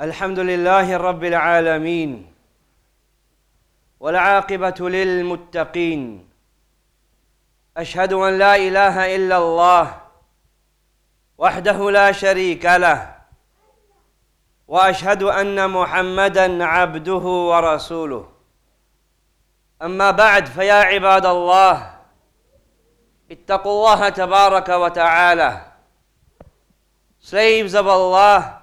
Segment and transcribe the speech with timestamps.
[0.00, 2.32] الحمد لله رب العالمين
[4.00, 6.28] والعاقبة للمتقين.
[7.76, 10.00] أشهد أن لا إله إلا الله
[11.38, 13.14] وحده لا شريك له
[14.68, 18.28] وأشهد أن محمدا عبده ورسوله.
[19.82, 21.94] أما بعد فيا عباد الله
[23.30, 25.64] اتقوا الله تبارك وتعالى.
[27.20, 28.57] Slaves of Allah,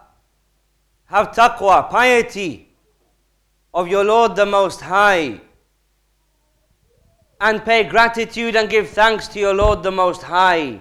[1.06, 2.68] have taqwa, piety
[3.74, 5.42] of your Lord the Most High,
[7.40, 10.80] and pay gratitude and give thanks to your Lord the Most High.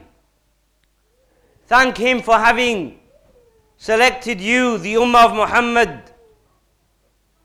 [1.67, 3.01] Thank Him for having
[3.77, 6.03] selected you, the Ummah of Muhammad,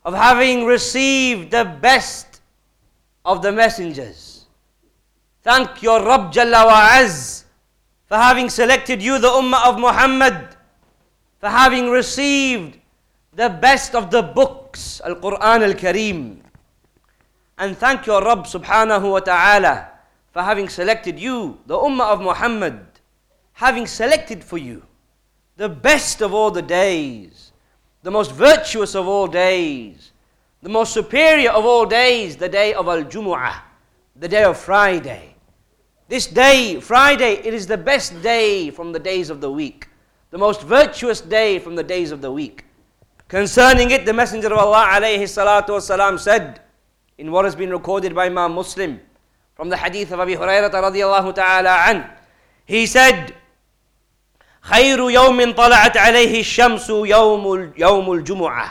[0.04, 2.40] of having received the best
[3.24, 4.46] of the messengers.
[5.42, 7.44] Thank your Rabb Jalla wa Az
[8.06, 10.56] for having selected you, the Ummah of Muhammad,
[11.38, 12.79] for having received
[13.32, 16.38] the best of the books, Al Quran Al Kareem.
[17.58, 19.88] And thank your Rabb subhanahu wa ta'ala
[20.32, 22.80] for having selected you, the Ummah of Muhammad,
[23.52, 24.82] having selected for you
[25.56, 27.52] the best of all the days,
[28.02, 30.12] the most virtuous of all days,
[30.62, 33.60] the most superior of all days, the day of Al Jumu'ah,
[34.16, 35.34] the day of Friday.
[36.08, 39.88] This day, Friday, it is the best day from the days of the week,
[40.30, 42.64] the most virtuous day from the days of the week.
[43.30, 46.62] Concerning it, the Messenger of Allah alayhi salatu wasalam, said,
[47.16, 49.00] in what has been recorded by Imam Muslim,
[49.54, 52.10] from the hadith of Abi Hurairah radiallahu ta'ala an,
[52.66, 53.32] he said,
[54.64, 58.68] خير يوم طلعت عليه الشمس يوم الجمعة.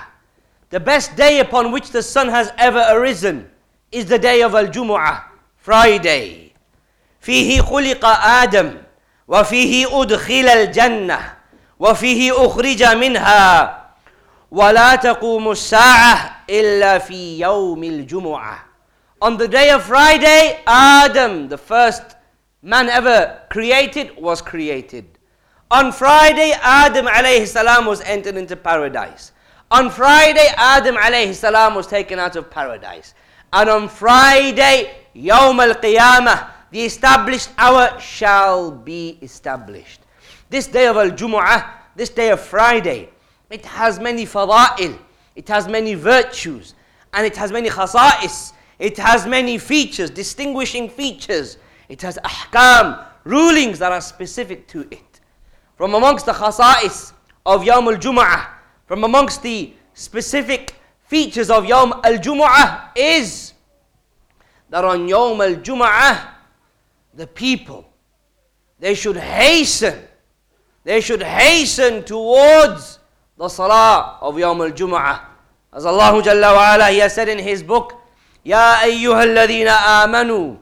[0.72, 3.50] The best day upon which the sun has ever arisen
[3.94, 5.24] is the day of Al-Jumu'ah,
[5.56, 6.54] Friday.
[7.22, 8.76] فيه خلق آدم
[9.28, 11.34] وفيه أدخل الجنة
[11.80, 13.79] وفيه أخرج منها
[14.51, 18.59] ولا تقوم الساعة إلا في يوم الجمعة
[19.23, 22.03] On the day of Friday, Adam, the first
[22.63, 25.07] man ever created, was created.
[25.71, 29.33] On Friday, Adam alayhi salam was entered into paradise.
[29.71, 33.15] On Friday, Adam alayhi salam was taken out of paradise.
[33.53, 40.01] And on Friday, Yawm al-Qiyamah, the established hour shall be established.
[40.51, 43.09] This day of Al Jumu'ah, this day of Friday,
[43.50, 44.98] it has many fada'il,
[45.36, 46.76] it has many virtues,
[47.14, 53.80] and it has many khasa'is, it has many features, distinguishing features, it has ahkam, rulings
[53.80, 55.20] that are specific to it.
[55.76, 57.14] From amongst the khasa'is
[57.46, 58.48] of Yawm al Jumu'ah,
[58.86, 63.54] from amongst the specific features of Yawm al Jumu'ah is
[64.70, 66.28] that on Yawm al Jumu'ah,
[67.14, 67.92] the people.
[68.80, 70.00] They should hasten.
[70.84, 72.99] They should hasten towards
[73.39, 75.21] the salah of Yawm al-Jum'ah.
[75.73, 77.95] As Allah Jalla wa ala, He has said in His book,
[78.47, 80.55] يا أيها الذين آمنوا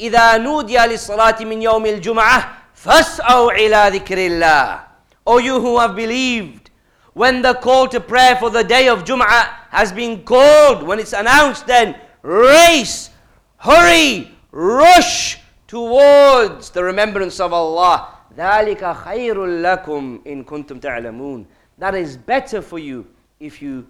[0.00, 4.80] إذا نودي للصلاة من يوم الجمعة فاسعوا إلى ذكر الله.
[5.26, 6.70] O you who have believed,
[7.14, 11.12] when the call to prayer for the day of Jum'ah has been called, when it's
[11.12, 13.10] announced, then race,
[13.58, 18.08] hurry, rush towards the remembrance of Allah.
[18.36, 21.46] ذَلِكَ خَيْرٌ لَكُمْ إِن كُنتُمْ تَعْلَمُونَ
[21.77, 23.07] that is better for you
[23.39, 23.85] if you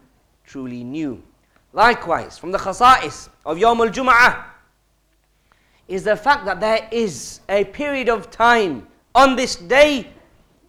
[0.45, 1.21] truly knew.
[1.73, 4.45] Likewise, from the khasa'is of Yawm al-Jum'ah
[5.87, 10.07] is the fact that there is a period of time on this day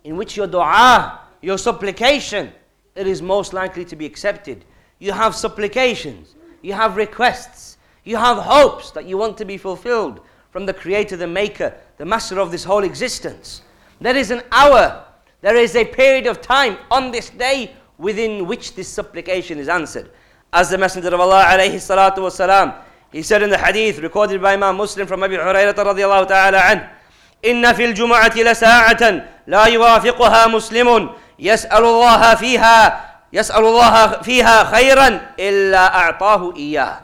[0.02, 2.52] in which your dua, your supplication,
[2.94, 4.64] it is most likely to be accepted.
[4.98, 10.20] You have supplications, you have requests, you have hopes that you want to be fulfilled
[10.50, 13.62] from the Creator, the Maker, the Master of this whole existence.
[14.00, 15.03] There is an hour,
[15.43, 20.09] there is a period of time on this day within which this supplication is answered.
[20.51, 22.75] As the Messenger of Allah alayhi salatu wasalam,
[23.11, 26.89] he said in the hadith recorded by Imam Muslim from Abi Hurairah radiallahu ta'ala anh,
[27.43, 35.95] إن في الجمعة لساعة لا يوافقها مسلم يسأل الله فيها يسأل الله فيها خيرا إلا
[35.95, 36.99] أعطاه إياه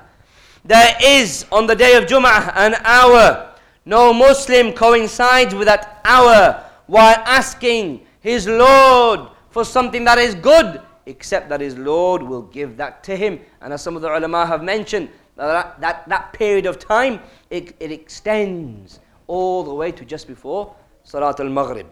[0.65, 3.53] there is on the day of Jum'ah an hour.
[3.85, 10.80] No Muslim coincides with that hour while asking his Lord for something that is good,
[11.06, 13.40] except that his Lord will give that to him.
[13.60, 17.74] And as some of the ulama have mentioned, that, that, that period of time, it,
[17.80, 21.86] it extends all the way to just before Salat al-Maghrib.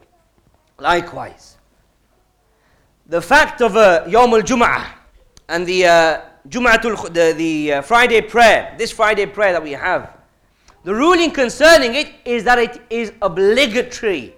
[0.79, 1.57] Likewise,
[3.07, 4.87] the fact of uh, Yawm al-Jum'ah
[5.49, 10.17] and the uh, the, the uh, Friday prayer, this Friday prayer that we have,
[10.85, 14.35] the ruling concerning it is that it is obligatory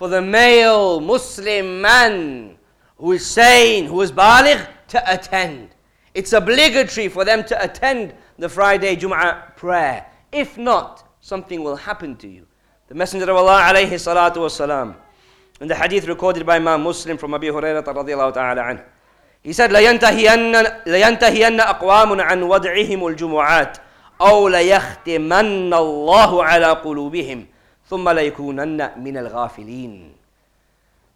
[0.00, 2.56] for the male Muslim man
[2.98, 5.70] who is sane, who is baligh, to attend.
[6.14, 10.06] It's obligatory for them to attend the Friday Jum'ah prayer.
[10.32, 12.46] If not, something will happen to you.
[12.88, 14.94] The Messenger of Allah alayhi salatu wasalam,
[15.60, 18.84] in the hadith recorded by Imam Muslim from Abi Hurairah radiallahu ta'ala anhu,
[19.42, 23.78] he said, لينتهين, لينتهين أقوام عن وضعهم الجمعات
[24.20, 27.46] أو ليختمن الله على قلوبهم
[27.90, 30.12] ثم ليكونن من الغافلين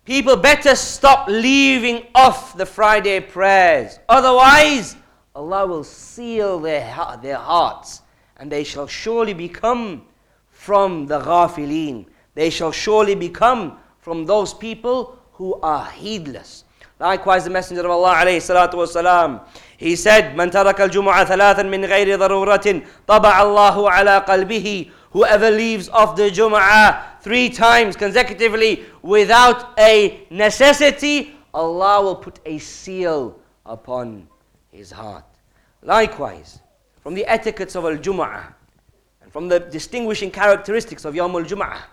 [0.06, 3.98] People better stop leaving off the Friday prayers.
[4.08, 4.96] Otherwise,
[5.37, 6.82] Allah will seal their,
[7.22, 8.02] their hearts
[8.38, 10.02] and they shall surely become
[10.50, 12.06] from the ghafilin.
[12.34, 16.64] They shall surely become from those people who are heedless.
[16.98, 19.40] Likewise, the Messenger of Allah alayhi salatu wasalam,
[19.76, 25.88] he said, من ترك الجمعة ثلاثا من غير ضرورة طبع الله على قلبه Whoever leaves
[25.88, 34.27] off the Jum'ah three times consecutively without a necessity, Allah will put a seal upon
[34.73, 35.23] his heart.
[35.81, 36.59] Likewise,
[37.00, 38.53] from the etiquettes of Al Jum'ah
[39.21, 41.83] and from the distinguishing characteristics of Yawm Al Jum'ah,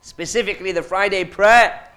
[0.00, 1.88] specifically the Friday prayer,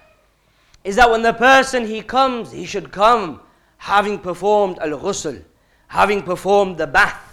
[0.83, 3.41] is that when the person he comes, he should come
[3.77, 5.43] having performed Al Ghusl,
[5.87, 7.26] having performed the bath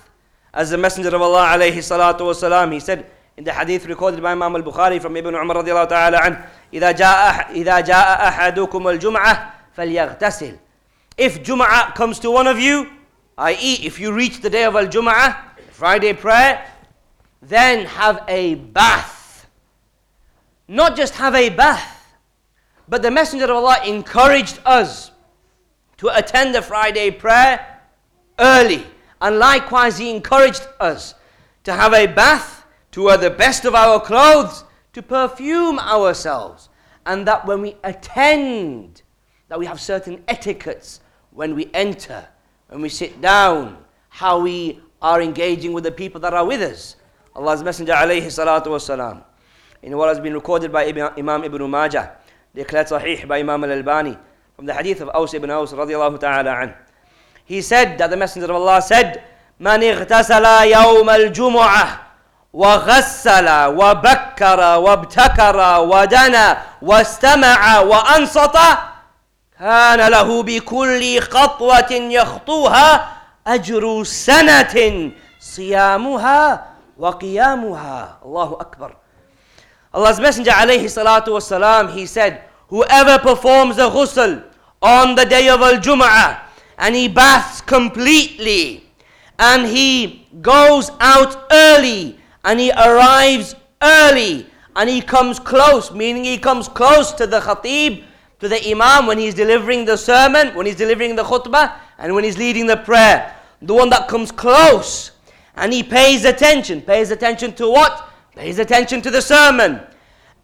[0.54, 3.06] as the Messenger of Allah alayhi salatu wasalam, he said
[3.38, 7.52] in the hadith recorded by Imam al-Bukhari from Ibn Umar radiallahu ta'ala عنه إذا جاء
[7.52, 10.58] إذا جاء أحدكم الجمعة فليغتسل
[11.18, 12.90] If Jum'ah comes to one of you,
[13.38, 13.86] i.e.
[13.86, 15.38] if you reach the day of Al-Jum'ah,
[15.72, 16.66] Friday prayer,
[17.42, 19.48] then have a bath.
[20.68, 22.16] Not just have a bath,
[22.88, 25.12] but the Messenger of Allah encouraged us
[25.98, 27.81] to attend the Friday prayer
[28.40, 28.86] early.
[29.21, 31.15] And likewise, he encouraged us
[31.65, 36.69] to have a bath, to wear the best of our clothes, to perfume ourselves.
[37.07, 39.03] And that when we attend,
[39.49, 41.01] that we have certain etiquettes
[41.31, 42.27] when we enter,
[42.69, 43.79] when we sit down,
[44.09, 46.97] how we are engaging with the people that are with us.
[47.35, 49.23] Allah's Messenger alayhi salatu wasalam.
[49.83, 52.17] In what has been recorded by Imam Ibn Majah,
[52.55, 54.17] declared sahih by Imam al-Albani,
[54.57, 56.77] from the hadith of Aus ibn Aus radiallahu ta'ala anhu.
[57.46, 59.22] He said that the Messenger of Allah said,
[59.60, 62.00] من اغتسل يوم الجمعة
[62.54, 68.58] وغسل وبكر وابتكر ودنا واستمع وأنصت
[69.60, 73.08] كان له بكل خطوة يخطوها
[73.48, 76.66] أجر سنة صيامها
[76.98, 78.96] وقيامها الله أكبر
[79.92, 84.44] Allah's Messenger alayhi salatu wasalam, he said, Whoever performs the ghusl
[84.84, 86.43] on the day of Al-Jum'ah
[86.79, 88.85] and he baths completely
[89.38, 96.38] and he goes out early and he arrives early and he comes close, meaning he
[96.38, 98.05] comes close to the khatib,
[98.41, 102.25] to the imam when he's delivering the sermon, when he's delivering the khutbah, and when
[102.25, 103.35] he's leading the prayer.
[103.62, 105.12] The one that comes close
[105.56, 106.82] and he pays attention.
[106.82, 108.11] Pays attention to what?
[108.35, 109.81] Pays attention to the sermon.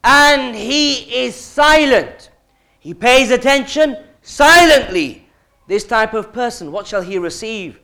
[0.04, 2.30] And he is silent.
[2.78, 5.26] He pays attention silently
[5.70, 7.78] this type of person, what shall he receive?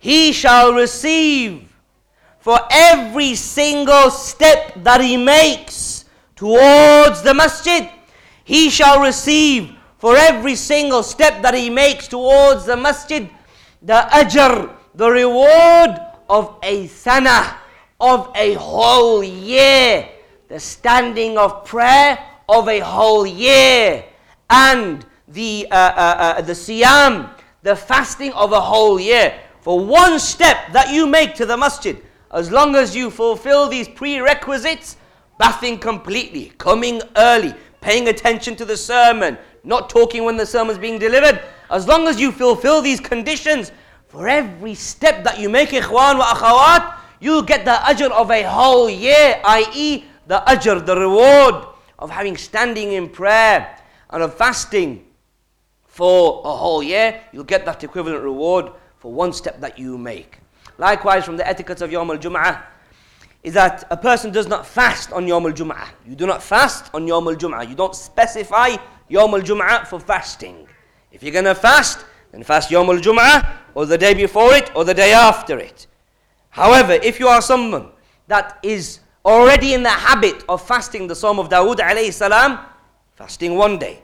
[0.00, 1.72] He shall receive
[2.40, 6.04] for every single step that he makes
[6.34, 7.88] towards the masjid.
[8.42, 13.30] He shall receive for every single step that he makes towards the masjid
[13.82, 15.96] the ajr, the reward
[16.28, 17.56] of a sana,
[18.00, 20.08] of a whole year,
[20.48, 22.18] the standing of prayer
[22.48, 24.04] of a whole year,
[24.50, 27.30] and the, uh, uh, uh, the siyam,
[27.62, 29.38] the fasting of a whole year.
[29.60, 32.00] For one step that you make to the masjid,
[32.32, 34.96] as long as you fulfill these prerequisites,
[35.38, 40.78] bathing completely, coming early, paying attention to the sermon, not talking when the sermon is
[40.78, 43.72] being delivered, as long as you fulfill these conditions,
[44.06, 48.42] for every step that you make, ikhwan wa akhawat, you get the ajr of a
[48.44, 51.66] whole year, i.e., the ajr, the reward
[51.98, 53.78] of having standing in prayer
[54.10, 55.04] and of fasting
[55.98, 60.38] for a whole year, you'll get that equivalent reward for one step that you make.
[60.78, 62.62] Likewise, from the etiquette of Yom al Jum'ah,
[63.42, 65.88] is that a person does not fast on Yom al Jum'ah.
[66.06, 67.68] You do not fast on Yom al Jum'ah.
[67.68, 68.76] You don't specify
[69.08, 70.68] Yom al Jum'ah for fasting.
[71.10, 74.70] If you're going to fast, then fast Yom al Jum'ah, or the day before it,
[74.76, 75.88] or the day after it.
[76.50, 77.90] However, if you are someone
[78.28, 82.60] that is already in the habit of fasting the Sawm of Dawood alayhi salam,
[83.16, 83.98] fasting one day,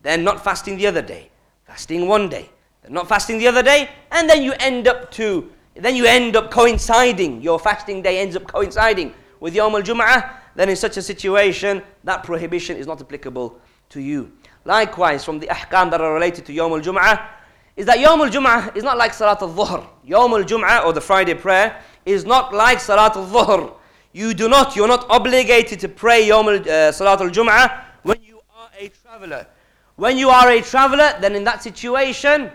[0.00, 1.29] then not fasting the other day,
[1.70, 2.50] fasting one day,
[2.82, 6.36] then not fasting the other day, and then you end up to then you end
[6.36, 10.96] up coinciding, your fasting day ends up coinciding with Yom al Jum'ah, then in such
[10.96, 13.58] a situation, that prohibition is not applicable
[13.88, 14.32] to you.
[14.64, 17.28] Likewise, from the ahkam that are related to Yom al Jum'ah,
[17.76, 19.86] is that Yawm al-Jum'ah is not like Salat al-Dhuhr.
[20.06, 23.74] Yawm al-Jum'ah or the Friday prayer is not like Salat al-Dhuhr.
[24.12, 28.40] You do not, you're not obligated to pray Yawm al, uh, Salat al-Jum'ah when you
[28.54, 29.46] are a traveler.
[30.00, 32.50] When you are a traveler, then in that situation,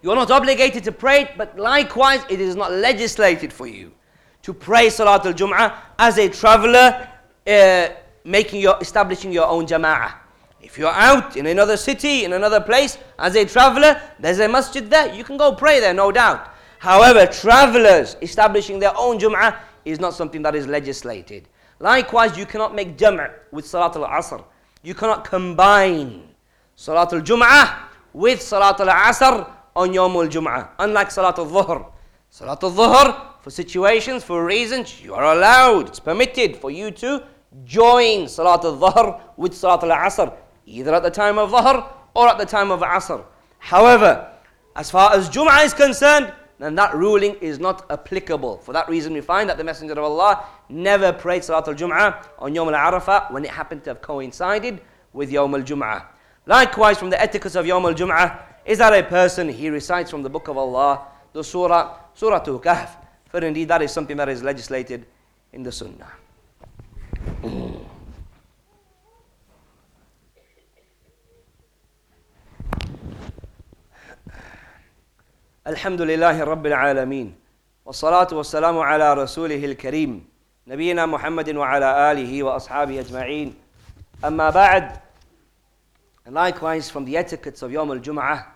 [0.00, 3.92] you're not obligated to pray but likewise, it is not legislated for you
[4.40, 7.06] to pray Salat al-Jum'ah as a traveler,
[7.46, 7.88] uh,
[8.24, 10.14] making your, establishing your own jama'ah.
[10.62, 14.88] If you're out in another city, in another place, as a traveler, there's a masjid
[14.88, 16.48] there, you can go pray there, no doubt.
[16.78, 21.50] However, travelers establishing their own Jum'ah is not something that is legislated.
[21.78, 23.20] Likewise, you cannot make Jam'
[23.50, 24.42] with Salat al-Asr.
[24.84, 26.34] You cannot combine
[26.74, 30.70] Salat al-Jum'ah with Salat al-Asr on Yawm al-Jum'ah.
[30.80, 31.86] Unlike Salat al-Dhuhr.
[32.30, 37.22] Salat al-Dhuhr, for situations, for reasons, you are allowed, it's permitted for you to
[37.64, 40.34] join Salat al-Dhuhr with Salat al-Asr,
[40.66, 43.24] either at the time of Dhuhr or at the time of Asr.
[43.58, 44.32] However,
[44.74, 48.58] as far as Jum'ah is concerned, then that ruling is not applicable.
[48.58, 52.54] For that reason, we find that the Messenger of Allah never prayed Salat al-Jum'ah on
[52.54, 54.80] Yawm al-Arafah when it happened to have coincided
[55.12, 56.04] with Yawm al-Jum'ah.
[56.46, 60.30] Likewise, from the etiquette of Yawm al-Jum'ah is that a person, he recites from the
[60.30, 62.90] Book of Allah, the Surah, Surah Al-Kahf.
[63.28, 65.06] For indeed, that is something that is legislated
[65.52, 66.21] in the Sunnah.
[75.66, 77.34] الحمد لله رب العالمين
[77.84, 80.28] والصلاة والسلام على رسوله الكريم
[80.66, 83.54] نبينا محمد وعلى آله وأصحابه أجمعين.
[84.24, 84.98] أما بعد
[86.26, 88.46] and likewise from the etiquettes of يوم الجمعة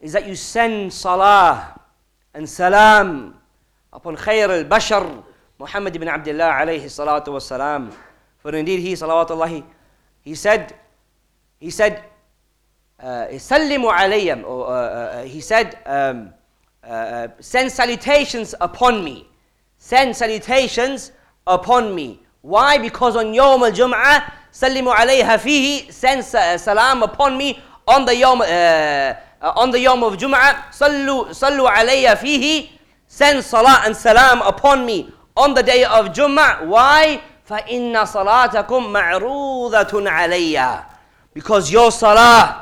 [0.00, 1.78] is that you send صلاة
[2.34, 3.34] and salam
[3.92, 5.22] upon خير البشر
[5.60, 7.90] محمد بن عبد الله عليه الصلاة والسلام.
[8.42, 9.62] For indeed he صلوات الله
[10.24, 10.74] he said
[11.60, 12.02] he said
[13.37, 16.33] سلموا علي or uh, uh, he said um,
[16.83, 19.27] uh, send salutations upon me
[19.77, 21.11] send salutations
[21.45, 28.05] upon me why because on يوم الجمعة سلموا عليها فيه send salam upon me on
[28.05, 32.67] the يوم uh, on the يوم of جمعة صلوا صلوا علي فيه
[33.07, 40.09] send salah and salam upon me on the day of جمعة why فإن صلاتكم معروضة
[40.09, 40.79] علي
[41.35, 42.60] because your salah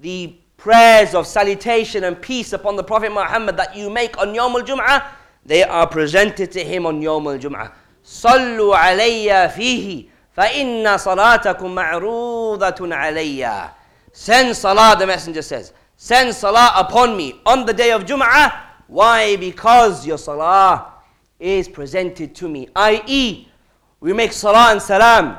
[0.00, 4.54] the prayers of salutation and peace upon the Prophet Muhammad that you make on Yawm
[4.54, 5.04] al-Jum'ah,
[5.44, 7.72] they are presented to him on Yawm al-Jum'ah.
[8.04, 13.70] صلوا علي فيه فإن صلاتكم معروضة علي.
[14.12, 15.72] Send salah, the messenger says.
[15.96, 18.52] Send salah upon me on the day of Jum'ah.
[18.86, 19.36] Why?
[19.36, 20.92] Because your salah
[21.40, 22.68] is presented to me.
[22.76, 23.48] I.e.,
[24.00, 25.38] we make salah and salam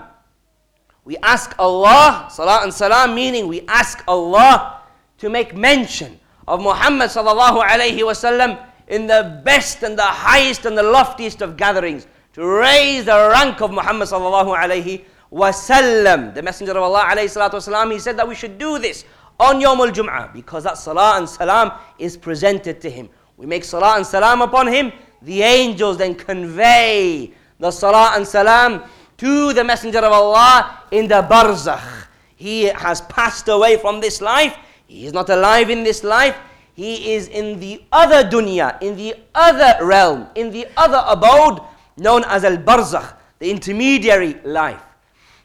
[1.09, 4.83] we ask Allah, salah and salam, meaning we ask Allah
[5.17, 10.77] to make mention of Muhammad sallallahu alayhi wasallam in the best and the highest and
[10.77, 16.35] the loftiest of gatherings, to raise the rank of Muhammad sallallahu alayhi wasallam.
[16.35, 19.07] The Messenger of Allah alayhi wasalam, he said that we should do this
[19.41, 23.09] on Yawm al-Jum'ah because that salah and salam is presented to him.
[23.39, 24.93] We make salah and salam upon him.
[25.23, 28.83] The angels then convey the salah and salam
[29.17, 32.07] to the Messenger of Allah in the barzakh.
[32.37, 34.57] He has passed away from this life.
[34.87, 36.37] He is not alive in this life.
[36.75, 41.61] He is in the other dunya, in the other realm, in the other abode
[41.97, 44.83] known as al barzakh, the intermediary life.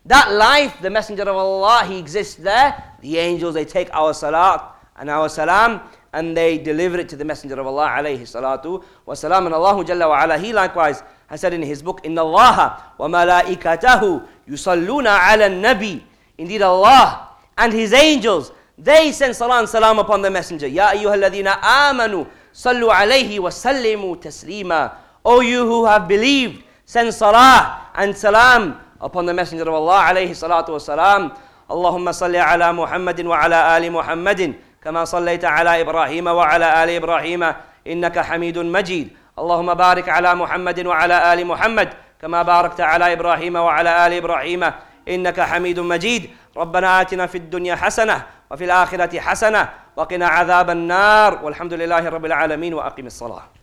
[0.06, 2.84] That life, the Messenger of Allah, he exists there.
[3.02, 4.62] The angels, they take our salat
[4.98, 5.82] and our salam
[6.14, 8.84] and they deliver it to the Messenger of Allah alayhi salatu.
[9.08, 11.02] And Allah he likewise
[11.33, 16.03] has said in his book, Inna Allah wa malaikatahu yusalluna ala nabi.
[16.39, 20.67] Indeed, Allah and his angels, they send salam and salam upon the messenger.
[20.67, 24.95] Ya ayyuhalladhina amanu sallu alayhi wa sallimu taslima.
[25.25, 30.31] O you who have believed, send salah and salam upon the messenger of Allah alayhi
[30.31, 31.33] salatu wa salam.
[31.69, 37.43] اللهم صل على محمد وعلى آل محمد كما صليت على إبراهيم وعلى آل إبراهيم
[37.87, 39.09] إنك حميد مجيد
[39.40, 41.90] اللهم بارك على محمد وعلى آل محمد
[42.22, 44.72] كما باركت على إبراهيم وعلى آل إبراهيم
[45.10, 46.30] إنك حميد مجيد.
[46.58, 51.40] ربنا آتنا في الدنيا حسنة وفي الآخرة حسنة وقنا عذاب النار.
[51.44, 53.44] والحمد لله رب العالمين وأقم الصلاة.